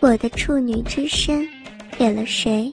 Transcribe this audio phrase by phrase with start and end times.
[0.00, 1.44] 我的处女之身
[1.98, 2.72] 给了谁？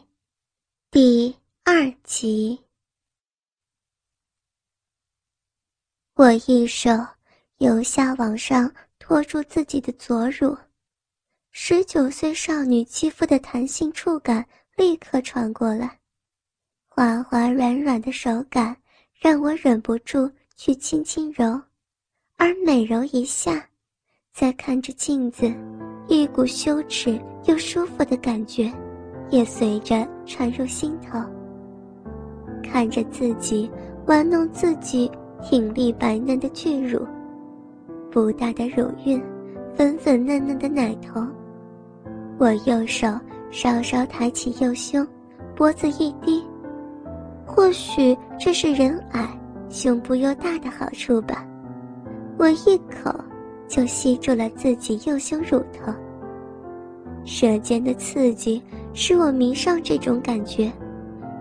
[0.91, 2.59] 第二集。
[6.13, 6.91] 我一手
[7.57, 10.55] 由下往上托住自己的左乳，
[11.51, 15.99] 十九岁少女肌肤的弹性触感立刻传过来，
[16.87, 18.77] 滑滑软软的手感
[19.13, 21.59] 让我忍不住去轻轻揉，
[22.35, 23.67] 而每揉一下，
[24.35, 25.49] 再看着镜子。
[26.09, 28.69] 一股羞耻又舒服的感觉，
[29.29, 31.17] 也随着传入心头。
[32.61, 33.71] 看着自己
[34.05, 35.09] 玩弄自己
[35.41, 37.07] 挺立白嫩的巨乳，
[38.11, 39.23] 不大的乳晕，
[39.73, 41.25] 粉粉嫩嫩的奶头，
[42.37, 43.07] 我右手
[43.49, 45.07] 稍稍抬起右胸，
[45.55, 46.43] 脖子一低，
[47.45, 49.29] 或许这是人矮
[49.69, 51.47] 胸部又大的好处吧。
[52.37, 53.17] 我一口。
[53.67, 55.93] 就吸住了自己右胸乳头。
[57.23, 58.61] 舌尖的刺激
[58.93, 60.71] 使我迷上这种感觉，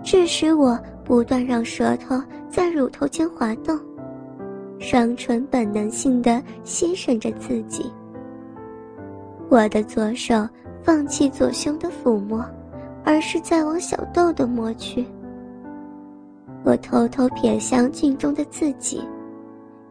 [0.03, 3.79] 致使我不断让舌头在乳头间滑动，
[4.79, 7.93] 双唇本能性的吸吮着自己。
[9.51, 10.49] 我的左手
[10.83, 12.43] 放弃左胸的抚摸，
[13.05, 15.05] 而是在往小豆豆摸去。
[16.65, 19.03] 我偷偷瞥向镜中的自己，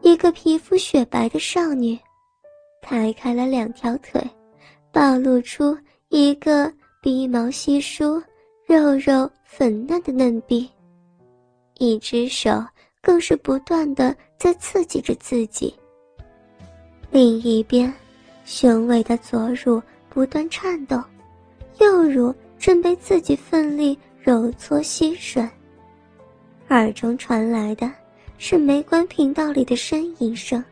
[0.01, 1.97] 一个皮肤雪白的少女。
[2.93, 4.21] 抬开了两条腿，
[4.91, 5.75] 暴露出
[6.09, 8.21] 一个鼻毛稀疏、
[8.67, 10.69] 肉肉粉嫩的嫩臂，
[11.79, 12.63] 一只手
[13.01, 15.73] 更是不断的在刺激着自己。
[17.09, 17.91] 另一边，
[18.45, 21.03] 雄伟的左乳不断颤动，
[21.79, 25.49] 右乳正被自己奋力揉搓吸吮。
[26.69, 27.91] 耳中传来的
[28.37, 30.63] 是没关频道里的呻吟声。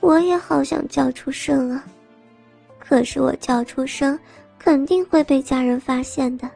[0.00, 1.84] 我也好想叫出声啊，
[2.78, 4.18] 可是我叫出声，
[4.58, 6.48] 肯定会被家人发现的。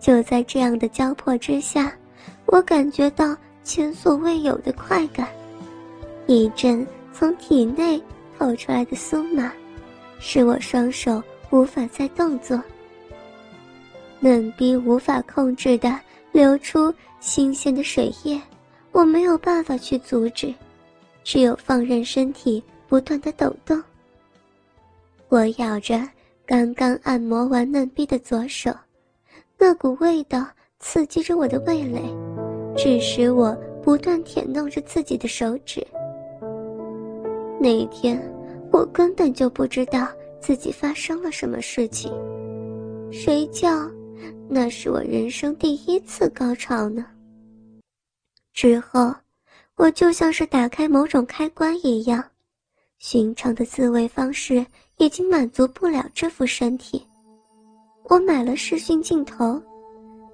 [0.00, 1.92] 就在这样的交迫之下，
[2.46, 5.28] 我感觉到前所未有的快感，
[6.26, 8.02] 一阵从体内
[8.38, 9.52] 透出来的酥麻，
[10.18, 12.60] 使我双手无法再动作。
[14.20, 15.96] 嫩逼无法控制的
[16.32, 18.40] 流出新鲜的水液，
[18.92, 20.52] 我没有办法去阻止。
[21.28, 23.78] 只有放任身体不断的抖动。
[25.28, 26.00] 我咬着
[26.46, 28.74] 刚刚按摩完嫩逼的左手，
[29.58, 32.00] 那股味道刺激着我的味蕾，
[32.74, 35.86] 致使我不断舔弄着自己的手指。
[37.60, 38.18] 那一天，
[38.72, 40.08] 我根本就不知道
[40.40, 42.10] 自己发生了什么事情，
[43.12, 43.68] 谁叫
[44.48, 47.04] 那是我人生第一次高潮呢？
[48.54, 49.14] 之后。
[49.78, 52.22] 我就像是打开某种开关一样，
[52.98, 54.66] 寻常的自慰方式
[54.96, 57.06] 已经满足不了这副身体。
[58.08, 59.62] 我买了视讯镜头，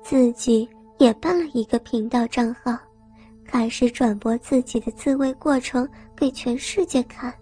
[0.03, 0.66] 自己
[0.97, 2.75] 也办了一个频道账号，
[3.47, 7.33] 开始转播自己的自慰过程给全世界看。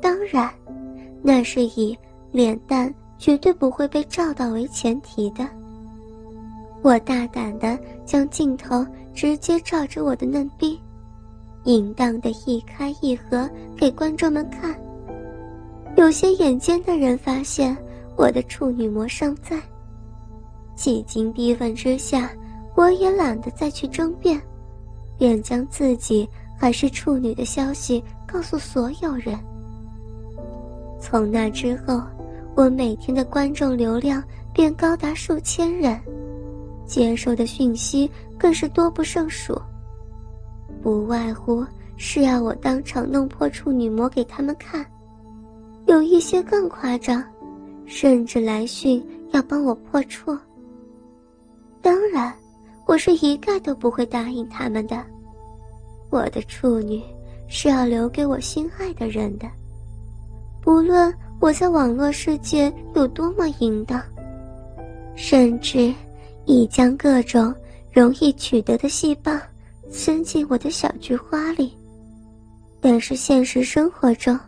[0.00, 0.52] 当然，
[1.22, 1.96] 那是以
[2.32, 5.48] 脸蛋绝对不会被照到为前提的。
[6.82, 8.84] 我大胆地将镜头
[9.14, 10.80] 直接照着我的嫩逼，
[11.64, 14.74] 淫荡的一开一合给观众们看。
[15.96, 17.76] 有些眼尖的人发现
[18.16, 19.60] 我的处女膜尚在，
[20.74, 22.30] 几经逼问之下，
[22.74, 24.40] 我也懒得再去争辩，
[25.18, 26.28] 便将自己
[26.58, 29.38] 还是处女的消息告诉所有人。
[31.00, 32.02] 从那之后，
[32.54, 34.22] 我每天的观众流量
[34.52, 36.00] 便高达数千人。
[36.86, 38.10] 接收的讯息
[38.42, 39.56] 更是多不胜数，
[40.82, 41.64] 不外乎
[41.96, 44.84] 是要我当场弄破处女膜给他们看，
[45.86, 47.22] 有一些更夸张，
[47.86, 50.36] 甚至来讯要帮我破处。
[51.80, 52.34] 当然，
[52.84, 55.00] 我是一概都不会答应他们的。
[56.10, 57.00] 我的处女
[57.46, 59.46] 是要留给我心爱的人的，
[60.60, 64.02] 不论我在网络世界有多么淫荡，
[65.14, 65.94] 甚至。
[66.44, 67.54] 已将各种
[67.92, 69.38] 容易取得的细胞
[69.90, 71.72] 伸进我的小菊花里，
[72.80, 74.38] 但是现实生活中，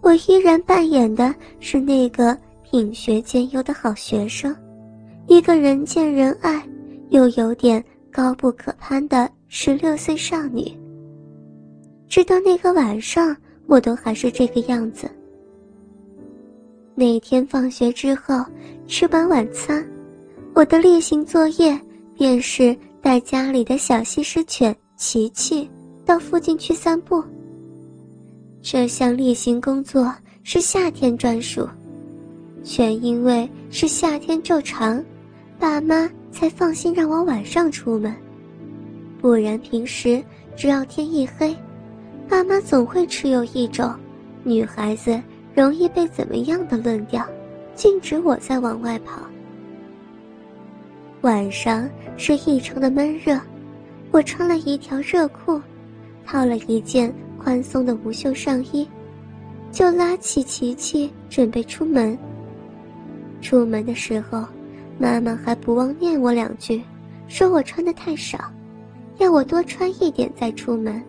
[0.00, 4.56] 我依然扮演的是那个品学兼优的好学生，
[5.26, 6.66] 一个人见人爱
[7.10, 10.74] 又有点高不可攀的十六岁少女。
[12.08, 15.10] 直到那个晚上，我都还是这个样子。
[16.94, 18.42] 那天放学之后，
[18.86, 19.86] 吃完晚餐。
[20.54, 21.78] 我的例行作业
[22.14, 22.74] 便是
[23.06, 25.70] 带家里的小西施犬琪琪
[26.04, 27.22] 到附近去散步。
[28.60, 30.12] 这项例行工作
[30.42, 31.68] 是夏天专属，
[32.64, 35.00] 全因为是夏天昼长，
[35.56, 38.12] 爸妈才放心让我晚上出门。
[39.20, 40.20] 不然平时
[40.56, 41.56] 只要天一黑，
[42.28, 43.94] 爸妈总会持有一种
[44.42, 45.22] 女孩子
[45.54, 47.24] 容易被怎么样的论调，
[47.72, 49.20] 禁止我再往外跑。
[51.22, 53.40] 晚上是异常的闷热，
[54.10, 55.60] 我穿了一条热裤，
[56.24, 58.88] 套了一件宽松的无袖上衣，
[59.72, 62.16] 就拉起琪琪准备出门。
[63.40, 64.44] 出门的时候，
[64.98, 66.82] 妈妈还不忘念我两句，
[67.28, 68.38] 说我穿的太少，
[69.18, 71.02] 要我多穿一点再出门。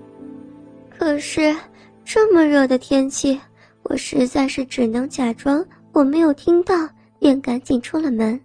[0.89, 1.56] 可是
[2.04, 3.39] 这么热的天气，
[3.83, 6.89] 我实在是只能假装我没有听到，
[7.19, 8.39] 便赶紧出了门，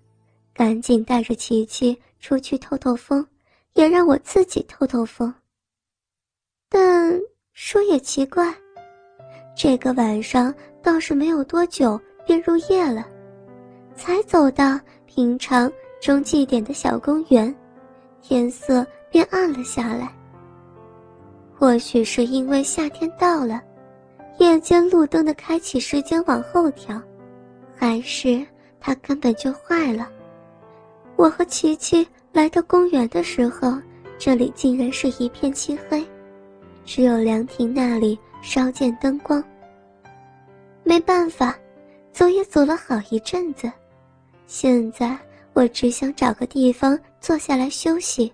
[0.54, 3.26] 赶紧带着琪琪出去透透风，
[3.74, 5.32] 也让我自己透透风。
[6.68, 7.20] 但
[7.52, 8.54] 说也奇怪，
[9.56, 13.06] 这个晚上倒是没有多久便入夜了。
[13.94, 15.70] 才走到平常
[16.00, 17.54] 中祭点的小公园，
[18.22, 20.10] 天色便暗了下来。
[21.54, 23.62] 或许是因为夏天到了，
[24.38, 27.00] 夜间路灯的开启时间往后调，
[27.76, 28.44] 还是
[28.80, 30.10] 它根本就坏了。
[31.16, 33.78] 我和琪琪来到公园的时候，
[34.18, 36.04] 这里竟然是一片漆黑，
[36.84, 39.42] 只有凉亭那里稍见灯光。
[40.82, 41.56] 没办法，
[42.12, 43.70] 走也走了好一阵子。
[44.46, 45.16] 现在
[45.52, 48.32] 我只想找个地方坐下来休息，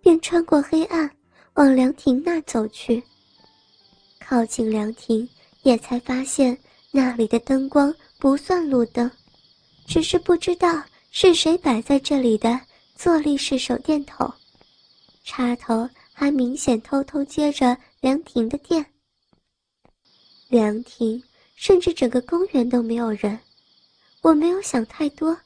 [0.00, 1.10] 便穿过黑暗，
[1.54, 3.02] 往凉亭那走去。
[4.20, 5.26] 靠近凉亭，
[5.62, 6.56] 也才发现
[6.90, 9.10] 那里的灯光不算路灯，
[9.86, 10.82] 只是不知道
[11.14, 12.58] 是谁摆在这里的
[12.96, 14.32] 坐立式手电筒，
[15.22, 18.84] 插头还明显偷偷接着凉亭的电。
[20.48, 21.22] 凉亭，
[21.54, 23.38] 甚至整个公园都没有人。
[24.22, 25.38] 我没有想太多，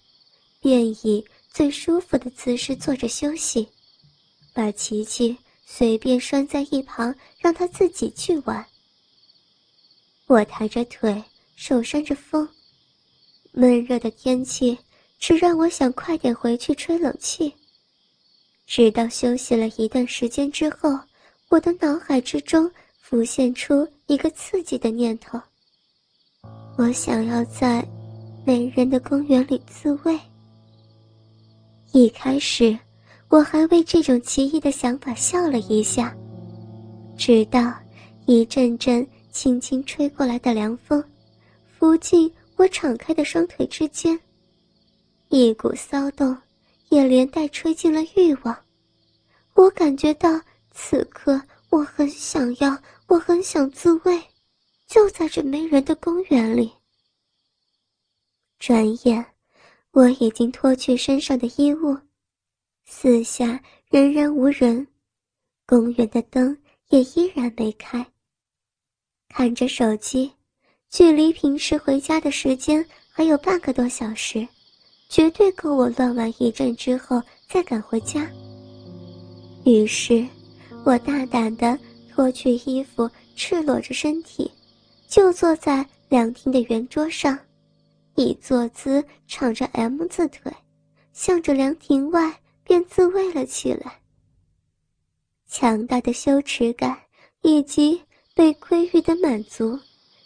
[0.60, 3.68] 便以最舒服的姿势坐着休息，
[4.54, 8.64] 把琪琪随便拴在一旁，让他自己去玩。
[10.28, 11.24] 我抬着腿，
[11.56, 12.48] 手扇着风，
[13.50, 14.78] 闷热的天气
[15.18, 17.52] 只让我想快点回去吹冷气。
[18.66, 20.98] 直到休息了一段时间之后，
[21.48, 22.70] 我的脑海之中
[23.00, 25.40] 浮现出一个刺激的念头：
[26.76, 27.86] 我想要在。
[28.48, 30.16] 没人的公园里自慰。
[31.90, 32.78] 一开始，
[33.28, 36.16] 我还为这种奇异的想法笑了一下，
[37.18, 37.74] 直到
[38.24, 41.02] 一阵阵轻轻吹过来的凉风，
[41.76, 44.16] 拂进我敞开的双腿之间，
[45.28, 46.36] 一股骚动
[46.88, 48.56] 也连带吹进了欲望。
[49.54, 50.40] 我感觉到
[50.70, 51.40] 此刻
[51.70, 52.76] 我很想要，
[53.08, 54.22] 我很想自慰，
[54.86, 56.72] 就在这没人的公园里。
[58.58, 59.24] 转眼，
[59.90, 61.98] 我已经脱去身上的衣物，
[62.84, 64.86] 四下仍然无人，
[65.66, 66.56] 公园的灯
[66.88, 68.06] 也依然没开。
[69.28, 70.32] 看着手机，
[70.88, 74.46] 距离平时回家的时间还有半个多小时，
[75.08, 78.28] 绝对够我乱玩一阵之后再赶回家。
[79.64, 80.26] 于是，
[80.84, 81.78] 我大胆的
[82.10, 84.50] 脱去衣服，赤裸着身体，
[85.08, 87.38] 就坐在凉亭的圆桌上。
[88.14, 90.50] 以坐姿，敞着 M 字腿，
[91.12, 92.34] 向着凉亭外
[92.64, 94.00] 便自慰了起来。
[95.48, 96.98] 强大的羞耻感
[97.42, 98.00] 以及
[98.34, 99.78] 被窥欲的满足，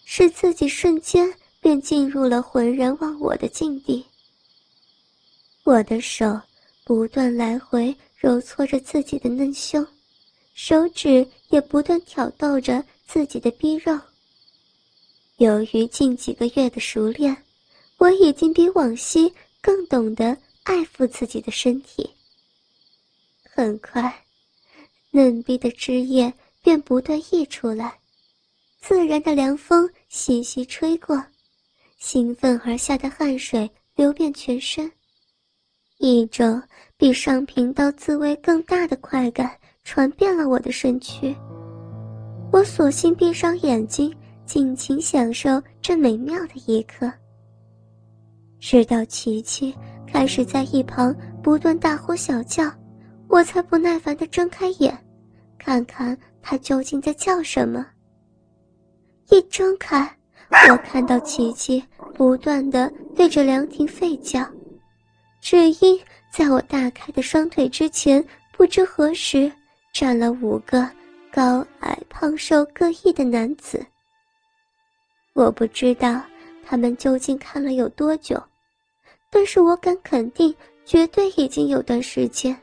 [0.04, 4.06] 使自己瞬间便进入了浑然忘我的境地。
[5.64, 6.40] 我的手
[6.85, 9.87] 不断来回揉搓着自己的嫩胸，
[10.55, 13.99] 手指也不断挑逗着自己的逼肉。
[15.37, 17.37] 由于近几个月的熟练。
[18.00, 22.09] 我已经比往昔更懂得爱抚自己的身体。
[23.43, 24.25] 很快，
[25.11, 27.99] 嫩逼的汁液便不断溢出来，
[28.81, 31.23] 自然的凉风习习吹过，
[31.99, 34.90] 兴奋而下的汗水流遍全身，
[36.02, 36.61] 一种
[36.97, 39.50] 比上频道滋味更大的快感
[39.85, 41.37] 传遍了我的身躯。
[42.50, 44.11] 我索性闭上眼睛，
[44.47, 47.12] 尽情享受这美妙的一刻。
[48.61, 49.76] 直到琪琪
[50.07, 52.64] 开始在一旁不断大呼小叫，
[53.28, 54.97] 我才不耐烦地睁开眼，
[55.59, 57.87] 看看他究竟在叫什么。
[59.28, 60.11] 一睁开，
[60.71, 64.40] 我看到琪琪不断地对着凉亭吠叫，
[65.40, 66.00] 只因
[66.32, 69.50] 在我大开的双腿之前，不知何时
[69.92, 70.88] 站了五个
[71.32, 73.85] 高矮胖瘦各异的男子。
[75.35, 76.23] 我不知道。
[76.62, 78.40] 他们究竟看了有多久，
[79.28, 80.54] 但是我敢肯定，
[80.85, 82.56] 绝对已经有段时间。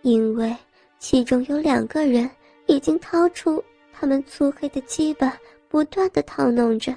[0.00, 0.56] 因为
[0.98, 2.30] 其中有两个人
[2.64, 3.62] 已经掏出
[3.92, 5.36] 他们粗黑的鸡巴，
[5.68, 6.96] 不断的套弄着。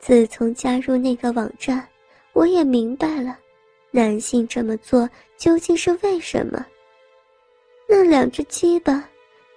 [0.00, 1.86] 自从加入那个网站，
[2.32, 3.38] 我也明白了，
[3.90, 6.64] 男性这么做究竟是为什么。
[7.88, 9.08] 那两只鸡巴，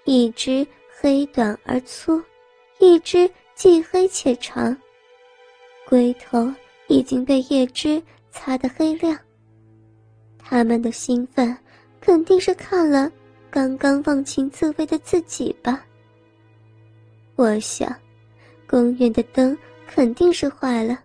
[0.06, 0.65] 一只
[1.00, 2.22] 黑短而粗，
[2.80, 4.75] 一只既黑且长。
[5.88, 6.51] 龟头
[6.88, 8.01] 已经被叶汁
[8.32, 9.18] 擦得黑亮。
[10.38, 11.56] 他们的兴奋，
[12.01, 13.12] 肯定是看了
[13.51, 15.86] 刚刚忘情自慰的自己吧。
[17.36, 17.94] 我想，
[18.68, 19.58] 公园的灯。
[19.86, 20.98] 肯定是坏了，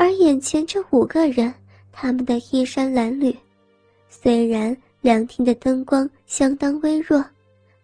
[0.00, 1.52] 而眼前这五个人，
[1.92, 3.36] 他们的衣衫褴褛，
[4.08, 7.22] 虽然凉亭的灯光相当微弱，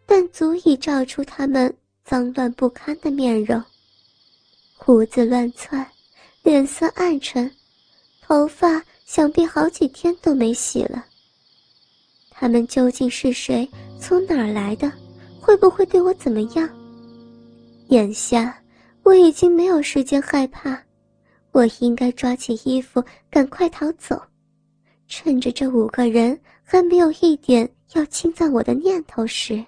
[0.06, 1.70] 但足以照出他们
[2.06, 3.62] 脏乱不堪的面容。
[4.78, 5.86] 胡子乱窜，
[6.42, 7.50] 脸色暗沉，
[8.22, 11.04] 头发想必好几天都没洗了。
[12.30, 13.68] 他们究竟是谁？
[14.00, 14.90] 从哪儿来的？
[15.38, 16.66] 会不会对我怎么样？
[17.88, 18.58] 眼下。
[19.02, 20.82] 我已经没有时间害怕，
[21.56, 24.20] 我应该抓起衣服赶快逃走，
[25.08, 29.64] 趁着这五个人还没有一点要侵占我的念头时。